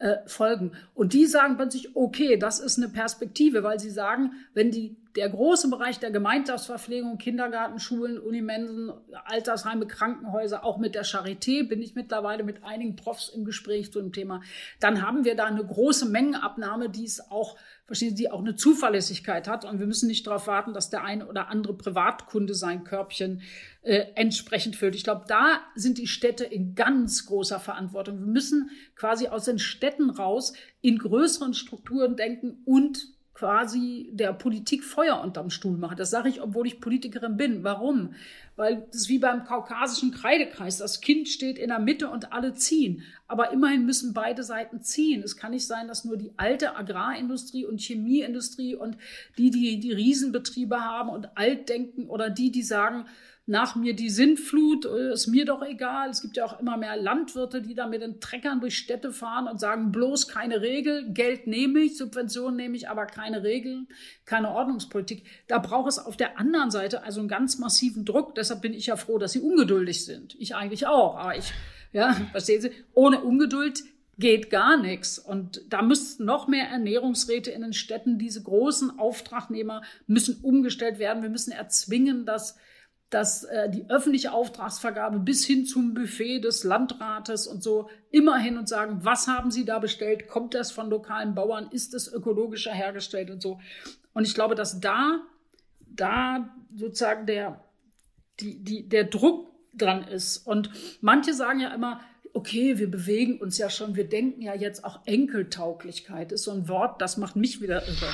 [0.00, 0.72] äh, folgen.
[0.94, 5.28] Und die sagen plötzlich, okay, das ist eine Perspektive, weil sie sagen, wenn die, der
[5.28, 8.90] große Bereich der Gemeinschaftsverpflegung, Kindergarten, Schulen, Unimensen,
[9.26, 14.00] Altersheime, Krankenhäuser, auch mit der Charité, bin ich mittlerweile mit einigen Profs im Gespräch zu
[14.00, 14.40] dem Thema,
[14.80, 17.58] dann haben wir da eine große Mengenabnahme, die es auch
[17.90, 19.64] verstehen Sie, auch eine Zuverlässigkeit hat.
[19.64, 23.42] Und wir müssen nicht darauf warten, dass der eine oder andere Privatkunde sein Körbchen
[23.82, 24.94] äh, entsprechend füllt.
[24.94, 28.20] Ich glaube, da sind die Städte in ganz großer Verantwortung.
[28.20, 33.08] Wir müssen quasi aus den Städten raus in größeren Strukturen denken und
[33.40, 35.96] quasi der Politik Feuer unterm Stuhl machen.
[35.96, 37.64] Das sage ich, obwohl ich Politikerin bin.
[37.64, 38.12] Warum?
[38.56, 40.76] Weil das ist wie beim kaukasischen Kreidekreis.
[40.76, 43.02] Das Kind steht in der Mitte und alle ziehen.
[43.28, 45.22] Aber immerhin müssen beide Seiten ziehen.
[45.22, 48.98] Es kann nicht sein, dass nur die alte Agrarindustrie und Chemieindustrie und
[49.38, 53.06] die, die die Riesenbetriebe haben und alt denken oder die, die sagen,
[53.50, 56.10] nach mir die Sintflut, äh, ist mir doch egal.
[56.10, 59.48] Es gibt ja auch immer mehr Landwirte, die da mit den Treckern durch Städte fahren
[59.48, 63.88] und sagen, bloß keine Regel, Geld nehme ich, Subventionen nehme ich, aber keine Regeln,
[64.24, 65.24] keine Ordnungspolitik.
[65.48, 68.36] Da braucht es auf der anderen Seite also einen ganz massiven Druck.
[68.36, 70.36] Deshalb bin ich ja froh, dass sie ungeduldig sind.
[70.38, 71.52] Ich eigentlich auch, aber ich,
[71.92, 73.82] ja, verstehen Sie, ohne Ungeduld
[74.16, 75.18] geht gar nichts.
[75.18, 81.24] Und da müssten noch mehr Ernährungsräte in den Städten, diese großen Auftragnehmer müssen umgestellt werden.
[81.24, 82.56] Wir müssen erzwingen, dass
[83.10, 88.56] dass äh, die öffentliche Auftragsvergabe bis hin zum Buffet des Landrates und so immer hin
[88.56, 90.28] und sagen, was haben Sie da bestellt?
[90.28, 91.68] Kommt das von lokalen Bauern?
[91.72, 93.60] Ist es ökologischer hergestellt und so?
[94.12, 95.22] Und ich glaube, dass da,
[95.80, 97.64] da sozusagen der,
[98.38, 100.38] die, die, der Druck dran ist.
[100.38, 100.70] Und
[101.00, 102.00] manche sagen ja immer,
[102.32, 106.68] okay, wir bewegen uns ja schon, wir denken ja jetzt auch Enkeltauglichkeit ist so ein
[106.68, 108.12] Wort, das macht mich wieder irre.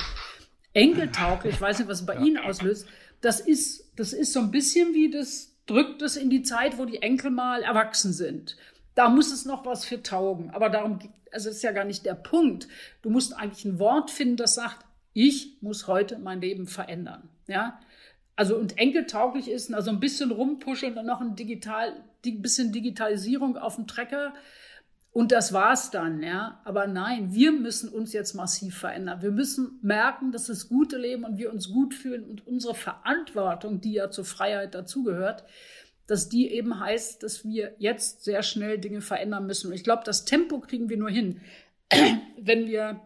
[0.73, 2.87] Enkeltauglich, ich weiß nicht, was es bei Ihnen auslöst
[3.21, 6.85] das ist, das ist so ein bisschen wie das drückt es in die Zeit, wo
[6.85, 8.57] die Enkel mal erwachsen sind.
[8.95, 10.49] Da muss es noch was für taugen.
[10.51, 10.99] Aber darum,
[11.31, 12.67] also ist ja gar nicht der Punkt.
[13.01, 17.29] Du musst eigentlich ein Wort finden, das sagt, ich muss heute mein Leben verändern.
[17.47, 17.79] Ja,
[18.35, 21.93] also und enkeltauglich ist, also ein bisschen rumpuscheln und noch ein digital,
[22.25, 24.33] ein bisschen Digitalisierung auf dem Trecker
[25.17, 26.61] und das war's dann, ja.
[26.63, 29.23] Aber nein, wir müssen uns jetzt massiv verändern.
[29.23, 33.81] Wir müssen merken, dass das gute Leben und wir uns gut fühlen und unsere Verantwortung,
[33.81, 35.43] die ja zur Freiheit dazugehört,
[36.05, 39.69] dass die eben heißt, dass wir jetzt sehr schnell Dinge verändern müssen.
[39.69, 41.41] Und ich glaube, das Tempo kriegen wir nur hin,
[42.39, 43.01] wenn wir,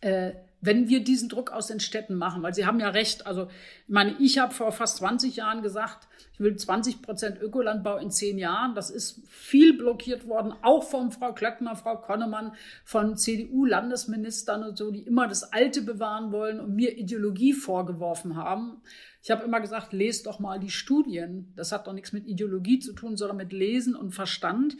[0.00, 0.32] äh,
[0.64, 3.26] wenn wir diesen Druck aus den Städten machen, weil Sie haben ja recht.
[3.26, 3.48] Also,
[3.86, 8.10] ich meine, ich habe vor fast 20 Jahren gesagt, ich will 20 Prozent Ökolandbau in
[8.10, 8.74] zehn Jahren.
[8.74, 14.90] Das ist viel blockiert worden, auch von Frau Klöckner, Frau Konnemann, von CDU-Landesministern und so,
[14.90, 18.80] die immer das Alte bewahren wollen und mir Ideologie vorgeworfen haben.
[19.22, 21.52] Ich habe immer gesagt, lest doch mal die Studien.
[21.56, 24.76] Das hat doch nichts mit Ideologie zu tun, sondern mit Lesen und Verstand.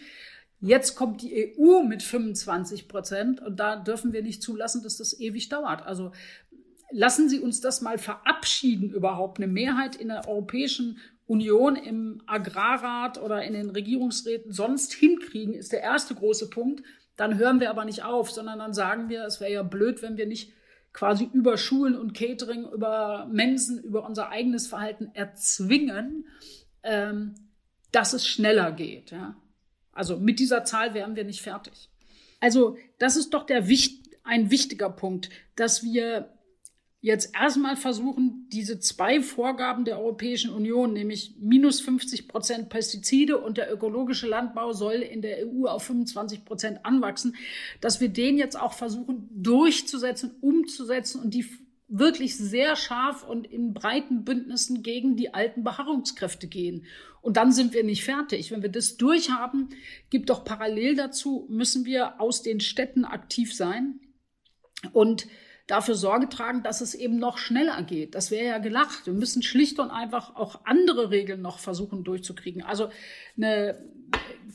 [0.65, 5.21] Jetzt kommt die EU mit 25 Prozent und da dürfen wir nicht zulassen, dass das
[5.21, 5.85] ewig dauert.
[5.85, 6.13] Also
[6.91, 10.97] lassen Sie uns das mal verabschieden, überhaupt eine Mehrheit in der Europäischen
[11.27, 16.83] Union im Agrarrat oder in den Regierungsräten sonst hinkriegen, ist der erste große Punkt.
[17.17, 20.17] Dann hören wir aber nicht auf, sondern dann sagen wir, es wäre ja blöd, wenn
[20.17, 20.55] wir nicht
[20.95, 26.27] quasi über Schulen und Catering, über Mensen, über unser eigenes Verhalten erzwingen,
[26.83, 27.35] ähm,
[27.93, 29.11] dass es schneller geht.
[29.11, 29.37] Ja?
[29.95, 31.89] Also mit dieser Zahl wären wir nicht fertig.
[32.41, 33.65] Also das ist doch der,
[34.25, 36.31] ein wichtiger Punkt, dass wir
[37.05, 43.59] jetzt erstmal versuchen, diese zwei Vorgaben der Europäischen Union, nämlich minus 50 Prozent Pestizide und
[43.59, 47.37] der ökologische Landbau soll in der EU auf 25 Prozent anwachsen,
[47.83, 51.45] dass wir den jetzt auch versuchen durchzusetzen, umzusetzen und die
[51.89, 56.87] wirklich sehr scharf und in breiten Bündnissen gegen die alten Beharrungskräfte gehen.
[57.21, 58.51] Und dann sind wir nicht fertig.
[58.51, 59.69] Wenn wir das durchhaben,
[60.11, 64.01] gibt doch parallel dazu, müssen wir aus den Städten aktiv sein
[64.93, 65.27] und
[65.67, 68.15] dafür Sorge tragen, dass es eben noch schneller geht.
[68.15, 69.07] Das wäre ja gelacht.
[69.07, 72.63] Wir müssen schlicht und einfach auch andere Regeln noch versuchen durchzukriegen.
[72.63, 72.91] Also
[73.37, 73.83] eine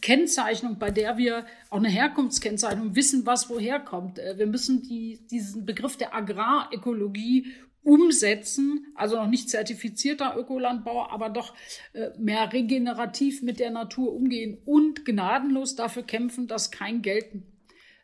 [0.01, 4.19] Kennzeichnung, bei der wir auch eine Herkunftskennzeichnung wissen, was woher kommt.
[4.19, 11.29] Äh, wir müssen die, diesen Begriff der Agrarökologie umsetzen, also noch nicht zertifizierter Ökolandbau, aber
[11.29, 11.55] doch
[11.93, 17.27] äh, mehr regenerativ mit der Natur umgehen und gnadenlos dafür kämpfen, dass kein Geld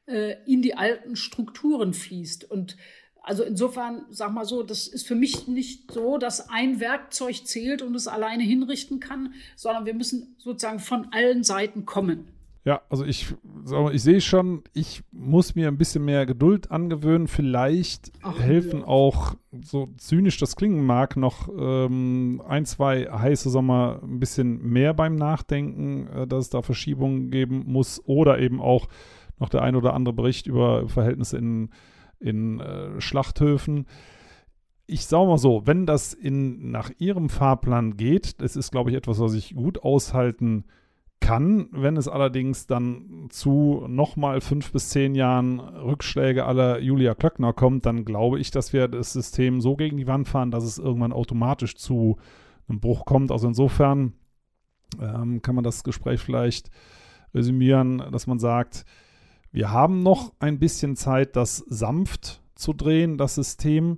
[0.07, 2.49] äh, in die alten Strukturen fließt.
[2.49, 2.77] Und
[3.25, 7.81] also insofern, sag mal so, das ist für mich nicht so, dass ein Werkzeug zählt
[7.81, 12.27] und es alleine hinrichten kann, sondern wir müssen sozusagen von allen Seiten kommen.
[12.65, 13.27] Ja, also ich,
[13.91, 17.27] ich sehe schon, ich muss mir ein bisschen mehr Geduld angewöhnen.
[17.27, 18.87] Vielleicht Ach, helfen ja.
[18.87, 24.95] auch, so zynisch das klingen mag, noch ähm, ein, zwei heiße Sommer ein bisschen mehr
[24.95, 28.01] beim Nachdenken, äh, dass es da Verschiebungen geben muss.
[28.05, 28.87] Oder eben auch
[29.39, 31.69] noch der ein oder andere Bericht über Verhältnisse in,
[32.19, 33.85] in äh, Schlachthöfen
[34.87, 38.95] ich sage mal so, wenn das in, nach Ihrem Fahrplan geht, das ist, glaube ich,
[38.95, 40.65] etwas, was ich gut aushalten
[41.19, 41.69] kann.
[41.71, 47.85] Wenn es allerdings dann zu nochmal fünf bis zehn Jahren Rückschläge aller Julia Klöckner kommt,
[47.85, 51.13] dann glaube ich, dass wir das System so gegen die Wand fahren, dass es irgendwann
[51.13, 52.17] automatisch zu
[52.67, 53.31] einem Bruch kommt.
[53.31, 54.13] Also insofern
[55.01, 56.69] ähm, kann man das Gespräch vielleicht
[57.33, 58.85] resümieren, dass man sagt,
[59.55, 63.97] wir haben noch ein bisschen Zeit, das sanft zu drehen, das System.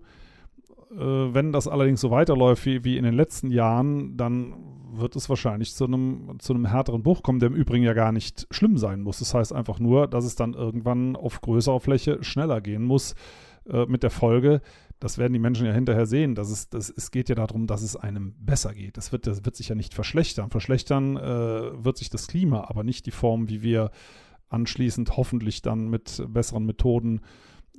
[0.92, 4.54] Äh, wenn das allerdings so weiterläuft wie, wie in den letzten Jahren, dann
[4.92, 8.12] wird es wahrscheinlich zu einem, zu einem härteren Bruch kommen, der im Übrigen ja gar
[8.12, 9.18] nicht schlimm sein muss.
[9.18, 13.16] Das heißt einfach nur, dass es dann irgendwann auf größerer Fläche schneller gehen muss,
[13.68, 14.62] äh, mit der Folge,
[15.00, 17.82] das werden die Menschen ja hinterher sehen, dass es, dass, es geht ja darum, dass
[17.82, 18.98] es einem besser geht.
[18.98, 20.52] Das wird, das wird sich ja nicht verschlechtern.
[20.52, 23.90] Verschlechtern äh, wird sich das Klima, aber nicht die Form, wie wir
[24.50, 27.22] anschließend hoffentlich dann mit besseren Methoden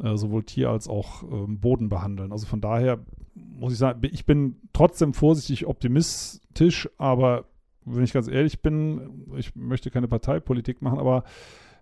[0.03, 2.33] äh, sowohl Tier als auch ähm, Boden behandeln.
[2.33, 3.01] Also von daher
[3.35, 7.45] muss ich sagen, ich bin trotzdem vorsichtig optimistisch, aber
[7.85, 11.25] wenn ich ganz ehrlich bin, ich möchte keine Parteipolitik machen, aber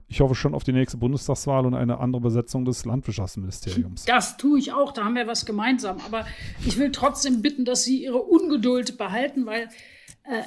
[0.09, 4.05] ich hoffe schon auf die nächste Bundestagswahl und eine andere Besetzung des Landwirtschaftsministeriums.
[4.05, 5.97] Das tue ich auch, da haben wir was gemeinsam.
[6.07, 6.25] Aber
[6.65, 9.69] ich will trotzdem bitten, dass Sie Ihre Ungeduld behalten, weil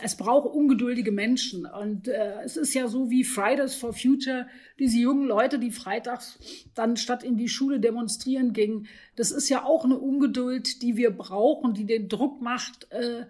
[0.03, 1.65] es braucht ungeduldige Menschen.
[1.65, 6.39] Und äh, es ist ja so wie Fridays for Future, diese jungen Leute, die freitags
[6.75, 8.87] dann statt in die Schule demonstrieren gingen.
[9.15, 12.91] Das ist ja auch eine Ungeduld, die wir brauchen, die den Druck macht.
[12.91, 13.25] Äh,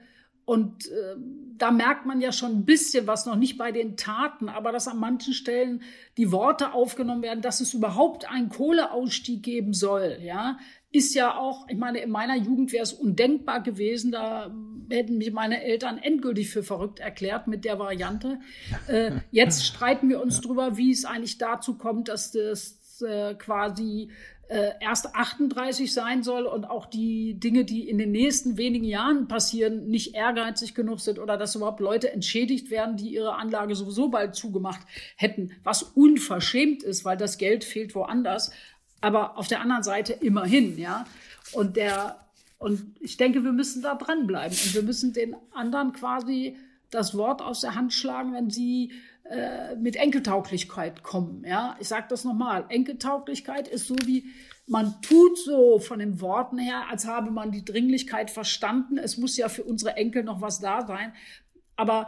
[0.46, 1.16] und äh,
[1.58, 4.88] da merkt man ja schon ein bisschen was, noch nicht bei den Taten, aber dass
[4.88, 5.84] an manchen Stellen
[6.18, 10.18] die Worte aufgenommen werden, dass es überhaupt einen Kohleausstieg geben soll.
[10.24, 10.58] Ja,
[10.92, 14.52] ist ja auch, ich meine, in meiner Jugend wäre es undenkbar gewesen, da
[14.90, 18.40] hätten mich meine Eltern endgültig für verrückt erklärt mit der Variante.
[18.88, 24.10] Äh, jetzt streiten wir uns drüber, wie es eigentlich dazu kommt, dass das äh, quasi
[24.50, 29.28] äh, erst 38 sein soll und auch die Dinge, die in den nächsten wenigen Jahren
[29.28, 34.10] passieren, nicht ehrgeizig genug sind oder dass überhaupt Leute entschädigt werden, die ihre Anlage sowieso
[34.10, 34.82] bald zugemacht
[35.16, 38.52] hätten, was unverschämt ist, weil das Geld fehlt woanders.
[39.02, 41.06] Aber auf der anderen Seite immerhin, ja.
[41.54, 42.29] Und der,
[42.60, 46.58] und ich denke, wir müssen da dranbleiben und wir müssen den anderen quasi
[46.92, 48.92] das Wort aus der Hand schlagen, wenn sie
[49.24, 51.44] äh, mit Enkeltauglichkeit kommen.
[51.46, 52.66] Ja, ich sage das nochmal.
[52.70, 54.26] Enkeltauglichkeit ist so wie
[54.68, 59.00] man tut so von den Worten her, als habe man die Dringlichkeit verstanden.
[59.00, 61.14] Es muss ja für unsere Enkel noch was da sein.
[61.76, 62.08] Aber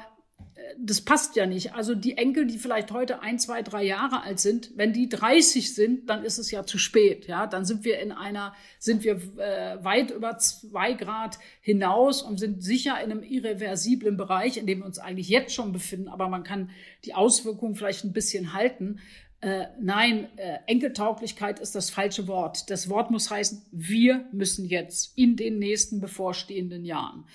[0.77, 1.73] das passt ja nicht.
[1.73, 5.73] Also die Enkel, die vielleicht heute ein, zwei, drei Jahre alt sind, wenn die 30
[5.73, 7.27] sind, dann ist es ja zu spät.
[7.27, 12.39] Ja, dann sind wir in einer, sind wir äh, weit über zwei Grad hinaus und
[12.39, 16.07] sind sicher in einem irreversiblen Bereich, in dem wir uns eigentlich jetzt schon befinden.
[16.07, 16.69] Aber man kann
[17.05, 18.99] die Auswirkungen vielleicht ein bisschen halten.
[19.41, 22.69] Äh, nein, äh, Enkeltauglichkeit ist das falsche Wort.
[22.69, 27.25] Das Wort muss heißen, wir müssen jetzt in den nächsten bevorstehenden Jahren.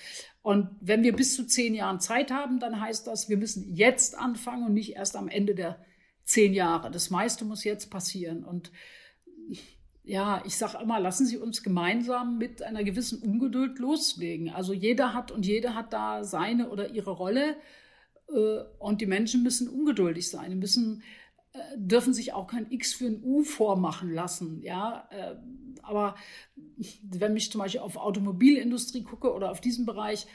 [0.41, 4.17] Und wenn wir bis zu zehn Jahren Zeit haben, dann heißt das, wir müssen jetzt
[4.17, 5.85] anfangen und nicht erst am Ende der
[6.23, 6.93] zehn Jahre.
[6.93, 8.45] Das meiste muss jetzt passieren.
[8.45, 8.71] Und
[10.05, 14.51] ja, ich sage immer, lassen Sie uns gemeinsam mit einer gewissen Ungeduld loslegen.
[14.51, 17.57] Also jeder hat und jede hat da seine oder ihre Rolle.
[18.29, 21.03] Äh, und die Menschen müssen ungeduldig sein, müssen,
[21.77, 24.63] dürfen sich auch kein X für ein U vormachen lassen.
[24.63, 25.37] Ja, äh,
[25.83, 26.17] aber
[27.03, 30.27] wenn ich zum Beispiel auf Automobilindustrie gucke oder auf diesen Bereich,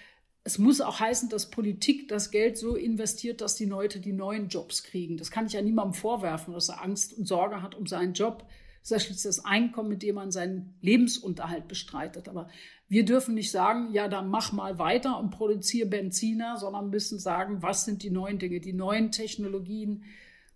[0.43, 4.47] es muss auch heißen, dass Politik das Geld so investiert, dass die Leute die neuen
[4.47, 5.17] Jobs kriegen.
[5.17, 8.45] Das kann ich ja niemandem vorwerfen, dass er Angst und Sorge hat um seinen Job.
[8.81, 12.27] Das ist schließlich das Einkommen, mit dem man seinen Lebensunterhalt bestreitet.
[12.27, 12.49] Aber
[12.87, 17.61] wir dürfen nicht sagen, ja, dann mach mal weiter und produziere Benziner, sondern müssen sagen,
[17.61, 20.03] was sind die neuen Dinge, die neuen Technologien,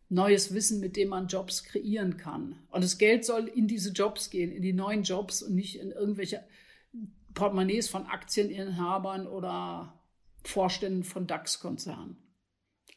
[0.10, 2.60] neues Wissen, mit dem man Jobs kreieren kann.
[2.70, 5.91] Und das Geld soll in diese Jobs gehen, in die neuen Jobs und nicht in
[5.91, 6.44] irgendwelche
[7.34, 10.00] Portemonnaies von Aktieninhabern oder
[10.44, 12.18] Vorständen von DAX-Konzernen.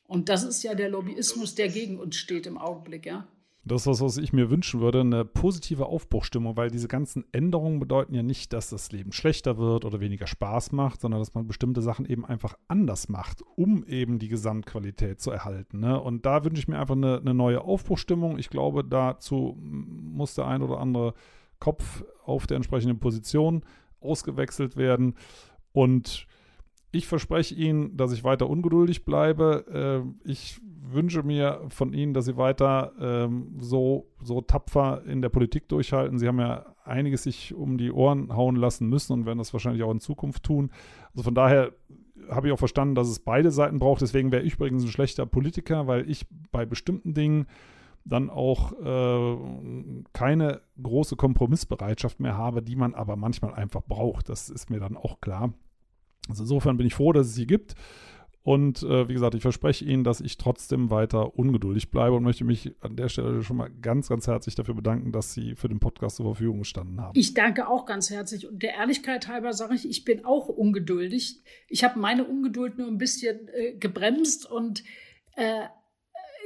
[0.07, 3.29] Und das ist ja der Lobbyismus, der gegen uns steht im Augenblick, ja.
[3.68, 7.81] Das ist was, was ich mir wünschen würde, eine positive Aufbruchstimmung, weil diese ganzen Änderungen
[7.81, 11.46] bedeuten ja nicht, dass das Leben schlechter wird oder weniger Spaß macht, sondern dass man
[11.46, 15.81] bestimmte Sachen eben einfach anders macht, um eben die Gesamtqualität zu erhalten.
[15.81, 16.00] Ne?
[16.00, 18.38] Und da wünsche ich mir einfach eine, eine neue Aufbruchstimmung.
[18.38, 21.14] Ich glaube, dazu muss der ein oder andere
[21.61, 23.62] Kopf auf der entsprechenden Position
[24.00, 25.14] ausgewechselt werden.
[25.72, 26.26] Und
[26.90, 30.05] ich verspreche Ihnen, dass ich weiter ungeduldig bleibe.
[30.24, 35.29] Äh, ich wünsche mir von Ihnen, dass Sie weiter ähm, so, so tapfer in der
[35.29, 36.18] Politik durchhalten.
[36.18, 39.83] Sie haben ja einiges sich um die Ohren hauen lassen müssen und werden das wahrscheinlich
[39.83, 40.70] auch in Zukunft tun.
[41.11, 41.72] Also von daher
[42.31, 44.01] habe ich auch verstanden, dass es beide Seiten braucht.
[44.01, 47.46] Deswegen wäre ich übrigens ein schlechter Politiker, weil ich bei bestimmten Dingen
[48.05, 49.37] dann auch äh,
[50.14, 54.31] keine große Kompromissbereitschaft mehr habe, die man aber manchmal einfach braucht.
[54.31, 55.53] Das ist mir dann auch klar.
[56.28, 57.74] Also insofern bin ich froh, dass es sie gibt.
[58.48, 62.44] Und äh, wie gesagt, ich verspreche Ihnen, dass ich trotzdem weiter ungeduldig bleibe und möchte
[62.44, 65.81] mich an der Stelle schon mal ganz, ganz herzlich dafür bedanken, dass Sie für den
[65.81, 67.18] Podcast zur Verfügung gestanden haben.
[67.18, 68.48] Ich danke auch ganz herzlich.
[68.48, 71.42] Und der Ehrlichkeit halber sage ich, ich bin auch ungeduldig.
[71.68, 74.83] Ich habe meine Ungeduld nur ein bisschen äh, gebremst und
[75.37, 75.64] äh,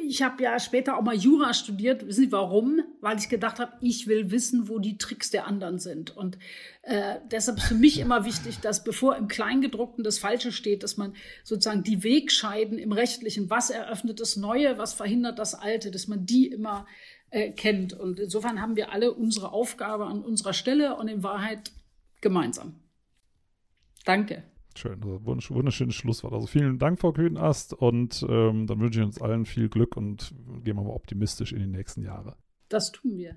[0.07, 2.07] ich habe ja später auch mal Jura studiert.
[2.07, 2.83] Wissen Sie warum?
[3.01, 6.17] Weil ich gedacht habe, ich will wissen, wo die Tricks der anderen sind.
[6.17, 6.39] Und
[6.83, 10.97] äh, deshalb ist für mich immer wichtig, dass bevor im Kleingedruckten das Falsche steht, dass
[10.97, 16.09] man sozusagen die Wegscheiden im Rechtlichen, was eröffnet das Neue, was verhindert das Alte, dass
[16.09, 16.87] man die immer
[17.31, 17.93] äh, kennt.
[17.93, 21.73] Und insofern haben wir alle unsere Aufgabe an unserer Stelle und in Wahrheit
[22.21, 22.81] gemeinsam.
[24.05, 24.43] Danke.
[24.79, 26.33] Schön, also wunderschönes Schlusswort.
[26.33, 30.35] Also vielen Dank, Frau Kühnast, und ähm, dann wünsche ich uns allen viel Glück und
[30.65, 32.37] gehen wir mal optimistisch in die nächsten Jahre.
[32.69, 33.37] Das tun wir.